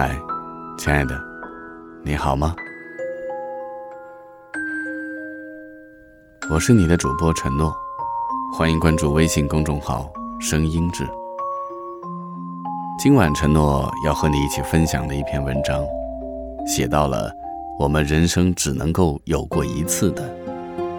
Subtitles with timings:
[0.00, 0.16] 嗨，
[0.78, 1.20] 亲爱的，
[2.04, 2.54] 你好吗？
[6.48, 7.74] 我是你的主播陈诺，
[8.54, 11.04] 欢迎关注微信公众号“声音志”。
[12.96, 15.84] 今晚承诺要和你一起分享的一篇文章，
[16.64, 17.32] 写到了。
[17.76, 20.22] 我们人生只能够有过一次的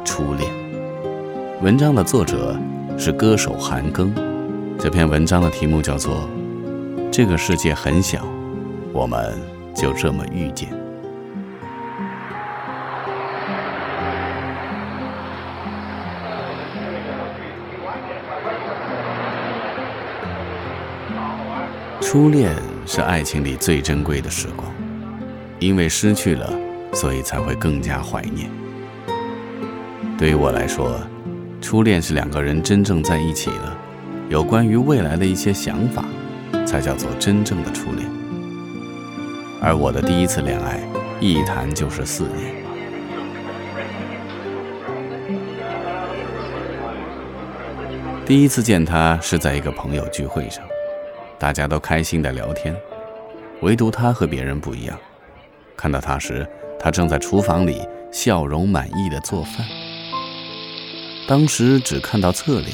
[0.03, 0.51] 初恋。
[1.61, 2.53] 文章的作者
[2.97, 4.11] 是歌手韩庚。
[4.77, 6.17] 这篇文章的题目叫做
[7.09, 8.27] 《这个世界很小，
[8.93, 9.37] 我们
[9.75, 10.69] 就这么遇见》。
[22.01, 24.71] 初恋是爱情里最珍贵的时光，
[25.59, 26.51] 因为失去了。
[26.91, 28.49] 所以才会更加怀念。
[30.17, 30.99] 对于我来说，
[31.61, 33.77] 初恋是两个人真正在一起了，
[34.27, 36.03] 有关于未来的一些想法，
[36.65, 38.18] 才叫做真正的初恋。
[39.61, 40.79] 而我的第一次恋爱，
[41.19, 42.55] 一谈就是四年。
[48.25, 50.63] 第一次见他是在一个朋友聚会上，
[51.37, 52.73] 大家都开心的聊天，
[53.61, 54.97] 唯独他和别人不一样。
[55.75, 56.47] 看到他时，
[56.79, 59.65] 他正在厨房里笑容满意的做饭，
[61.27, 62.71] 当时只看到侧脸。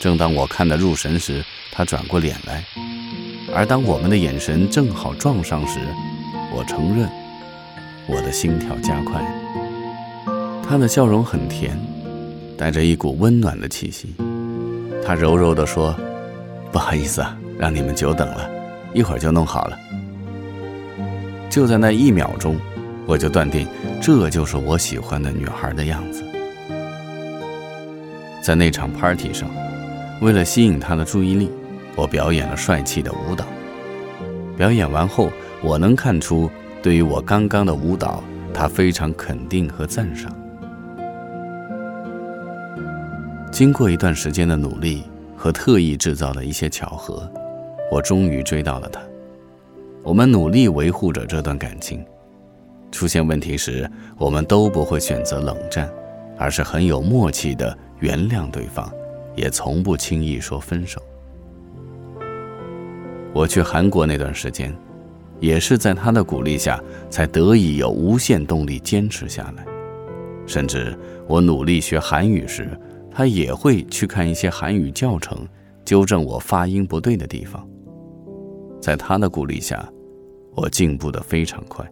[0.00, 2.64] 正当我看得入神时，他转过脸来，
[3.54, 5.78] 而当我们的眼神正好撞上时，
[6.54, 7.08] 我承认
[8.06, 9.22] 我的心跳加快。
[10.66, 11.78] 他的笑容很甜，
[12.56, 14.14] 带着一股温暖的气息。
[15.04, 15.94] 他柔柔地说
[16.72, 18.48] ：“不好意思啊，让你们久等了，
[18.94, 19.78] 一会儿就弄好了。”
[21.50, 22.56] 就在那一秒钟。
[23.04, 23.66] 我就断定，
[24.00, 26.22] 这就是我喜欢的女孩的样子。
[28.40, 29.50] 在那场 party 上，
[30.20, 31.50] 为了吸引她的注意力，
[31.96, 33.44] 我表演了帅气的舞蹈。
[34.56, 35.30] 表演完后，
[35.62, 36.50] 我能看出，
[36.82, 38.22] 对于我刚刚的舞蹈，
[38.52, 40.34] 他非常肯定和赞赏。
[43.50, 45.04] 经过一段时间的努力
[45.36, 47.30] 和特意制造的一些巧合，
[47.90, 49.00] 我终于追到了他。
[50.02, 52.04] 我们努力维护着这段感情。
[52.90, 55.90] 出现问题时，我们都不会选择冷战，
[56.38, 58.92] 而是很有默契的原谅对方，
[59.34, 61.00] 也从不轻易说分手。
[63.34, 64.74] 我去韩国那段时间，
[65.40, 69.64] 也是在他的鼓励下，才得以有无限动力坚持下来。
[70.46, 72.68] 甚至我努力学韩语时，
[73.10, 75.46] 他也会去看一些韩语教程，
[75.84, 77.66] 纠正我发音不对的地方。
[78.80, 79.88] 在他的鼓励下，
[80.54, 81.88] 我进步得非常快。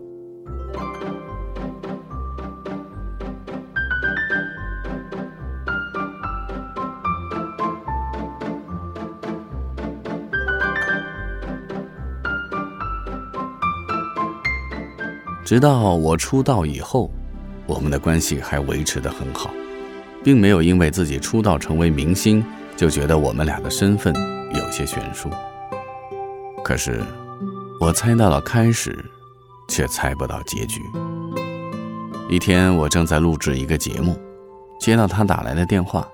[15.44, 17.10] 直到我出道以后，
[17.66, 19.50] 我们的关系还维持得很好，
[20.22, 22.44] 并没有因为自己出道成为明星
[22.76, 24.14] 就觉得我们俩的身份
[24.54, 25.28] 有些悬殊。
[26.62, 27.02] 可是，
[27.80, 29.04] 我猜到了开始，
[29.68, 30.80] 却猜不到结局。
[32.28, 34.16] 一天，我正在录制一个节目，
[34.78, 36.06] 接到他打来的电话，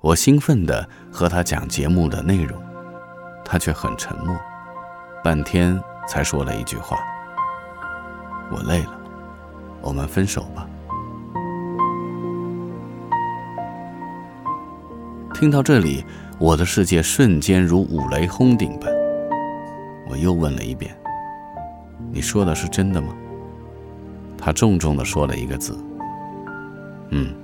[0.00, 2.60] 我兴奋地和他讲节目的内容，
[3.44, 4.34] 他却很沉默，
[5.22, 6.98] 半天才说了一句话。
[8.50, 8.98] 我累了，
[9.82, 10.66] 我们分手吧。
[15.34, 16.04] 听到这里，
[16.38, 18.90] 我的世界瞬间如五雷轰顶般。
[20.08, 20.96] 我又问了一遍
[22.10, 23.08] ：“你说的是真的吗？”
[24.38, 25.76] 他重重的说了一个字
[27.10, 27.34] ：“嗯。”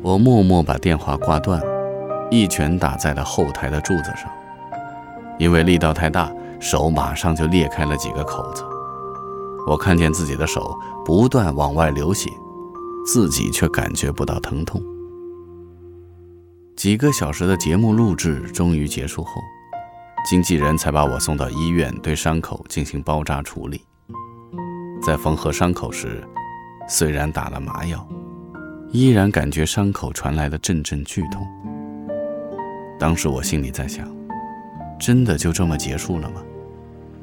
[0.00, 1.60] 我默默把电话挂断，
[2.30, 4.30] 一拳打在了后台的柱子上，
[5.38, 6.32] 因为力道太大。
[6.60, 8.64] 手马上就裂开了几个口子，
[9.66, 12.30] 我看见自己的手不断往外流血，
[13.06, 14.82] 自己却感觉不到疼痛。
[16.76, 19.40] 几个小时的节目录制终于结束后，
[20.28, 23.80] 经纪人才把我送到医院，对伤口进行包扎处理。
[25.00, 26.22] 在缝合伤口时，
[26.88, 28.06] 虽然打了麻药，
[28.90, 31.46] 依然感觉伤口传来的阵阵剧痛。
[32.98, 34.08] 当时我心里在想：
[34.98, 36.42] 真的就这么结束了吗？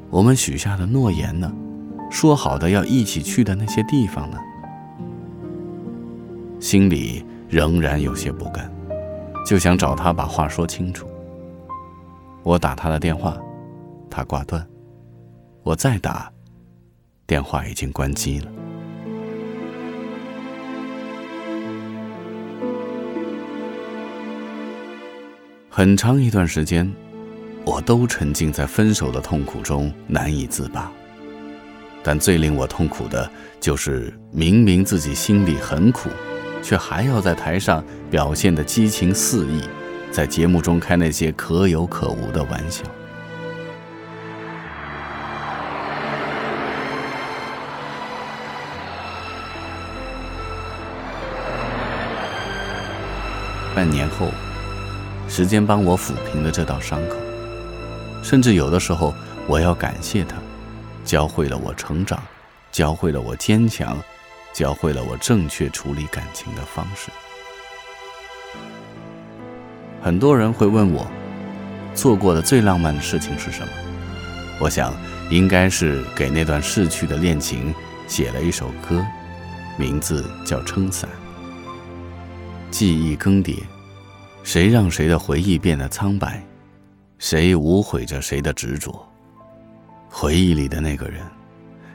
[0.10, 1.52] 我们许下的诺言呢？
[2.10, 4.38] 说好的要一起去的那些地方呢？
[6.60, 8.72] 心里仍然有些不甘，
[9.46, 11.08] 就想找他把话说清楚。
[12.44, 13.38] 我打他的电话，
[14.10, 14.66] 他挂断。
[15.64, 16.32] 我再打，
[17.28, 18.52] 电话已经关机了。
[25.70, 26.90] 很长一段时间，
[27.66, 30.92] 我都沉浸在分手的痛苦中难以自拔。
[32.04, 33.30] 但最令我痛苦的
[33.60, 36.10] 就是，明明自己心里很苦，
[36.62, 39.62] 却还要在台上表现的激情四溢，
[40.12, 42.84] 在节目中开那些可有可无的玩笑。
[53.74, 54.30] 半年后。
[55.28, 57.16] 时间帮我抚平了这道伤口，
[58.26, 59.14] 甚至有的时候，
[59.46, 60.36] 我要感谢他，
[61.06, 62.20] 教会了我成长，
[62.72, 63.96] 教会了我坚强，
[64.52, 67.12] 教会了我正确处理感情的方式。
[70.02, 71.06] 很多人会问我，
[71.94, 73.68] 做过的最浪漫的事情是什么？
[74.60, 74.92] 我想，
[75.30, 77.72] 应该是给那段逝去的恋情
[78.08, 79.06] 写了一首歌，
[79.78, 81.08] 名字叫《撑伞》。
[82.72, 83.60] 记忆更迭。
[84.44, 86.44] 谁让谁的回忆变得苍白？
[87.18, 88.94] 谁无悔着谁的执着？
[90.10, 91.24] 回忆里的那个人，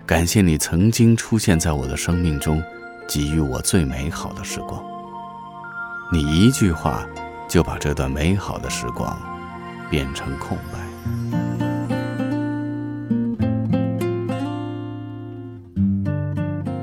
[0.07, 2.63] 感谢你曾经出现在我的生命中，
[3.07, 4.83] 给予我最美好的时光。
[6.11, 7.07] 你一句话，
[7.49, 9.17] 就把这段美好的时光
[9.91, 10.81] 变成空白。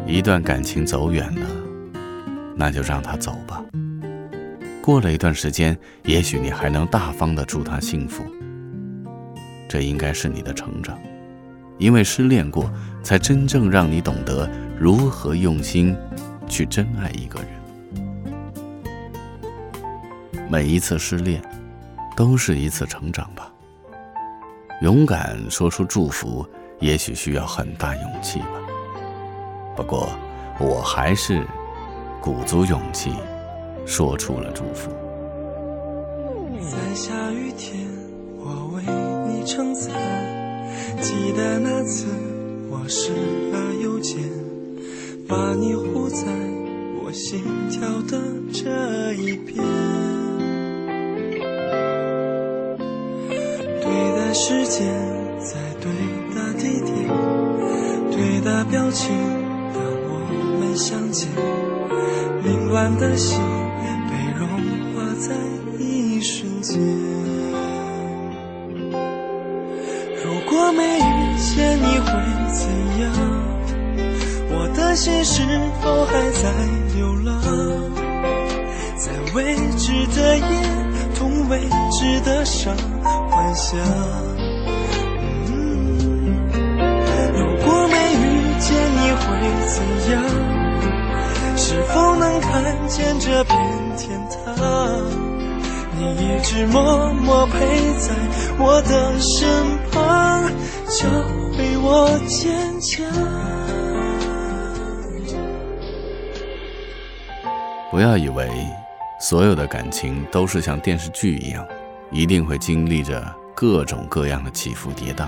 [0.05, 1.45] 一段感情走远了，
[2.55, 3.35] 那就让它走。
[4.87, 8.23] 过了一段时间，也许你还能大方的祝他幸福。
[9.67, 10.97] 这应该是你的成长，
[11.77, 12.71] 因为失恋过，
[13.03, 14.49] 才真正让你懂得
[14.79, 15.93] 如何用心
[16.47, 17.49] 去真爱一个人。
[20.49, 21.41] 每一次失恋，
[22.15, 23.51] 都是一次成长吧。
[24.81, 26.47] 勇敢说出祝福，
[26.79, 28.53] 也许需要很大勇气吧。
[29.75, 30.09] 不过，
[30.61, 31.45] 我还是
[32.21, 33.11] 鼓足勇气。
[33.87, 34.91] 说出了祝福。
[36.59, 37.87] 在下雨天，
[38.37, 38.83] 我为
[39.31, 39.93] 你撑伞。
[41.01, 42.05] 记得那次
[42.69, 43.11] 我湿
[43.51, 44.19] 了邮件，
[45.27, 46.27] 把你护在
[47.01, 47.41] 我心
[47.71, 47.79] 跳
[48.09, 49.57] 的这一边。
[53.81, 53.85] 对
[54.17, 54.85] 的时间，
[55.39, 55.89] 在对
[56.35, 57.07] 的地点，
[58.11, 59.15] 对的表情，
[59.73, 61.29] 当我们相见，
[62.43, 63.39] 凌乱的心。
[65.19, 65.33] 在
[65.79, 66.79] 一瞬间，
[70.23, 72.11] 如果没遇见你会
[72.53, 72.69] 怎
[73.01, 73.05] 样？
[74.51, 75.41] 我的心是
[75.81, 76.53] 否还在
[76.95, 77.41] 流浪？
[78.95, 80.43] 在未知的夜，
[81.15, 81.61] 同未
[81.91, 83.79] 知的伤，幻想。
[87.33, 88.25] 如果没遇
[88.59, 89.25] 见你会
[89.67, 89.75] 怎
[90.11, 90.15] 样？
[91.57, 93.57] 是否能看见这片
[93.97, 94.55] 天堂？
[95.97, 97.59] 你一直默默陪
[97.97, 98.13] 在
[98.59, 99.49] 我的身
[99.91, 100.47] 旁，
[100.87, 101.09] 教
[101.57, 103.03] 会我坚强。
[107.89, 108.47] 不要以为
[109.19, 111.67] 所有的感情都是像电视剧一样，
[112.11, 115.25] 一定会经历着各种各样的起伏跌宕，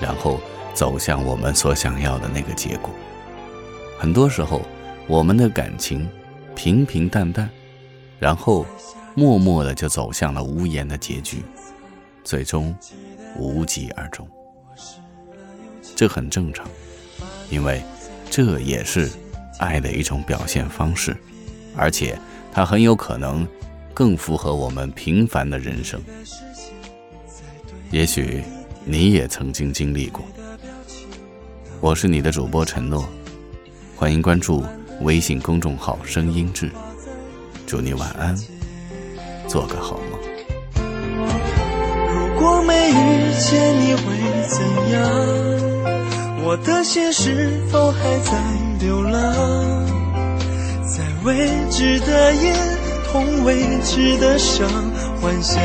[0.00, 0.40] 然后
[0.74, 2.90] 走向我们所想要的那个结果。
[3.96, 4.60] 很多时候，
[5.06, 6.08] 我们的感情
[6.54, 7.48] 平平淡淡，
[8.18, 8.66] 然后。
[9.14, 11.42] 默默的就走向了无言的结局，
[12.24, 12.74] 最终
[13.36, 14.26] 无疾而终。
[15.94, 16.66] 这很正常，
[17.50, 17.82] 因为
[18.30, 19.10] 这也是
[19.58, 21.14] 爱的一种表现方式，
[21.76, 22.18] 而且
[22.50, 23.46] 它很有可能
[23.92, 26.00] 更符合我们平凡的人生。
[27.90, 28.42] 也许
[28.86, 30.24] 你也曾经经历过。
[31.82, 33.06] 我是你的主播承诺，
[33.94, 34.64] 欢迎关注
[35.02, 36.70] 微信公众号“声音志”，
[37.66, 38.36] 祝你晚安。
[39.48, 40.18] 做个好梦。
[42.08, 44.02] 如果没遇见你会
[44.48, 44.60] 怎
[44.92, 45.00] 样？
[46.44, 48.32] 我的心是否还在
[48.80, 49.12] 流浪？
[50.86, 52.52] 在未知的夜，
[53.10, 54.68] 同未知的伤，
[55.20, 55.62] 幻想。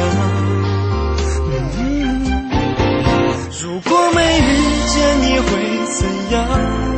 [3.61, 4.41] 如果没遇
[4.87, 5.49] 见你会
[5.93, 6.96] 怎样？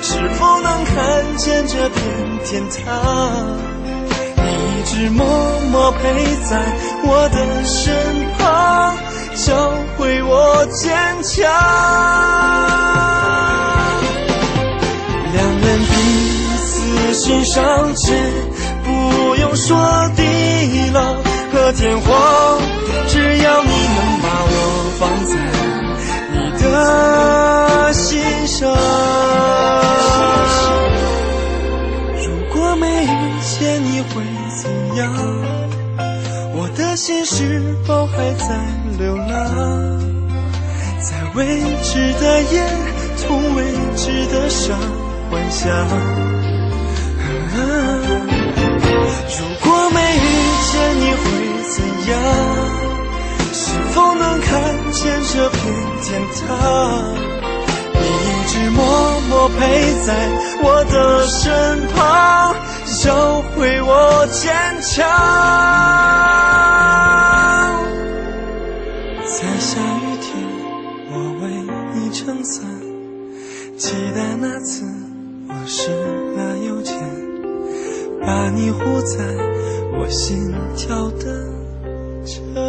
[0.00, 2.00] 是否能看见这片
[2.44, 2.78] 天堂？
[4.36, 4.42] 你
[4.78, 5.26] 一直默
[5.70, 5.96] 默陪
[6.48, 6.50] 在
[7.04, 7.94] 我的身
[8.38, 8.96] 旁，
[9.34, 11.44] 教会我坚强。
[15.34, 15.92] 两人彼
[16.58, 16.66] 此
[17.14, 18.14] 欣赏，却
[18.84, 18.88] 不
[19.36, 19.76] 用说
[20.16, 21.14] 地老
[21.52, 22.58] 和天荒，
[23.08, 24.56] 只要你能把我
[24.98, 25.32] 放在
[26.60, 28.68] 的心上。
[32.24, 34.22] 如果没遇见你会
[34.60, 35.00] 怎样？
[36.54, 38.46] 我的心是否还在
[38.98, 39.28] 流浪？
[41.00, 42.54] 在未知的夜，
[43.16, 43.62] 从未
[43.96, 44.76] 知的伤
[45.30, 45.68] 幻想。
[49.38, 50.26] 如果没遇
[50.70, 51.24] 见你会
[51.70, 51.76] 怎
[52.10, 52.12] 样？
[53.52, 53.62] 是
[53.92, 54.24] 否能
[54.98, 55.62] 看见这片
[56.02, 56.48] 天堂？
[57.94, 58.80] 你一直默
[59.28, 60.10] 默陪在
[60.60, 62.56] 我的身旁，
[63.00, 64.52] 教会我坚
[64.82, 65.06] 强。
[69.22, 70.34] 在下雨天，
[71.12, 71.44] 我为
[71.94, 72.66] 你撑伞，
[73.76, 74.84] 期待那次
[75.48, 75.92] 我失
[76.34, 76.98] 了邮件，
[78.20, 79.24] 把你护在
[79.96, 81.24] 我心跳的
[82.24, 82.67] 这。